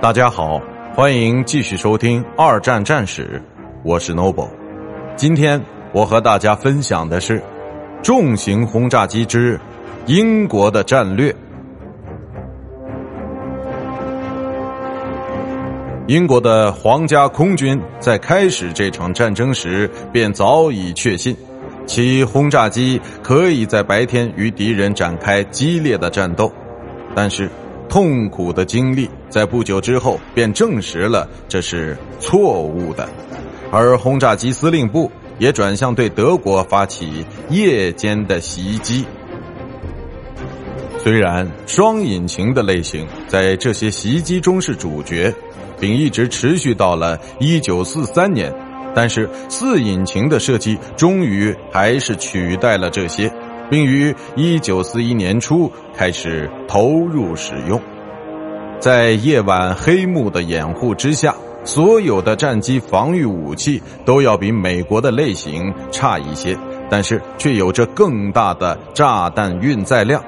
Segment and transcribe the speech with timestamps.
[0.00, 0.58] 大家好，
[0.94, 3.42] 欢迎继续收听《二战战史》，
[3.84, 4.48] 我是 Noble。
[5.14, 5.60] 今天
[5.92, 7.42] 我和大家分享的是
[8.02, 9.60] 重型轰炸机之
[10.06, 11.36] 英国的战略。
[16.06, 21.36] 英国的皇家空军在开始这场战争时便早已确信，
[21.84, 26.50] 其轰炸机可以在白天与敌人展开激烈的战斗，
[27.14, 27.50] 但是。
[27.90, 33.08] 痛苦的经历在不久之后便证实了这是错误的，
[33.72, 39.04] 而轰炸机司令部也转向对德国发起夜间的袭击。
[41.02, 45.34] 虽然双引擎的类型在这些袭击中是主角，
[45.80, 48.54] 并一直持续到了一九四三年，
[48.94, 53.32] 但是四引擎的设计终于还是取代了这些。
[53.70, 57.80] 并于一九四一年初开始投入使用，
[58.80, 66.56] 在夜晚黑幕的掩护之下，所有的战机防御武器都要比美国的类型差一些，
[66.90, 70.22] 但是却有着更大的炸弹运载量。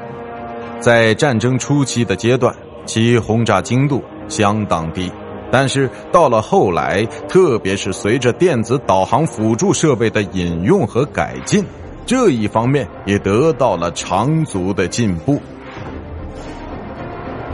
[0.78, 2.55] 在战争初期的阶段，
[2.86, 5.11] 其轰炸精度相当低，
[5.50, 11.64] 但是到了后来，特别是随着电子导航辅助设备的引用和改进。
[12.06, 15.41] 这一方面也得到了长足的进步。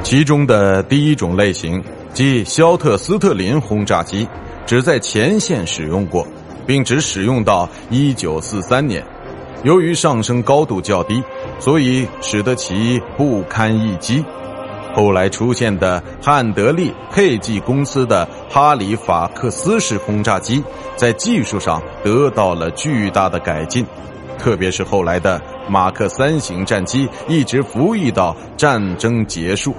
[0.03, 1.83] 其中的第一种类型，
[2.15, 4.27] 即肖特斯特林轰炸机，
[4.65, 6.27] 只在前线使用过，
[6.67, 9.05] 并只使用到一九四三年。
[9.65, 11.23] 由于上升高度较低，
[11.59, 14.25] 所以使得其不堪一击。
[14.95, 20.63] 后来出现的汉德利佩吉公司的哈里法克斯式轰炸机，
[20.97, 23.85] 在技术上得到了巨大的改进。
[24.39, 29.75] 特别是后来的马克三型战机一直服役到战争结束，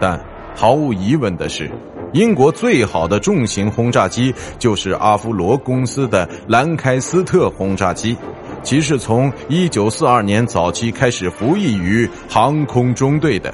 [0.00, 0.18] 但
[0.54, 1.70] 毫无疑问的是，
[2.12, 8.16] 英国最好的重型轰炸机就是阿夫罗公司的兰开斯特轰炸机，
[8.62, 13.52] 其是从一九四二年早期开始服役于航空中队的。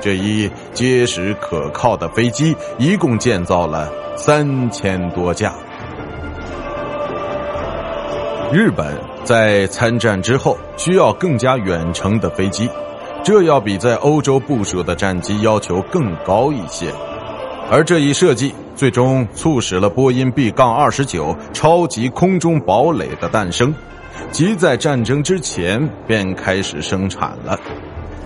[0.00, 5.54] 这一结实可靠的飞机一共建造了三千多架。
[8.52, 12.68] 日本在参战之后需要更加远程的飞机，
[13.22, 16.92] 这要比在欧洲部署的战机要求更高一些。
[17.70, 23.72] 而这一设计最终促使了波音 B 杠二十九超级空中堡垒的诞生，
[24.32, 27.56] 即在战争之前便开始生产了。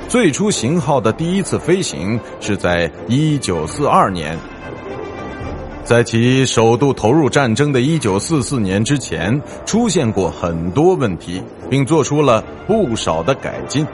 [0.09, 4.39] 最初型号的第一次飞行是在一九四二年。
[5.85, 13.87] 在其首度投入战争的一九四四年之前，出现过很多问题，并做出了不少的改进。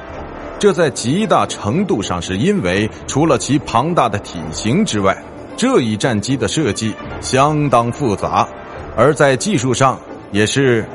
[0.60, 5.16] 这在极大程度上是因为，除了其庞大的体型之外，
[5.56, 8.48] 这一战机的设计相当复杂，
[8.96, 9.98] 而在技术上
[10.30, 10.86] 也是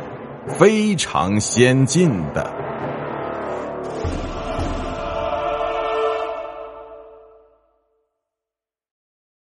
[0.48, 2.65] 非常先进的。